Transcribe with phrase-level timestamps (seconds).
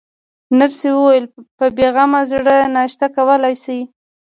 [0.59, 1.25] نرسې وویل:
[1.57, 3.81] په بې غمه زړه ناشته کولای شئ.